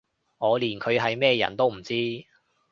[0.39, 1.93] 我連佢係咩人都唔知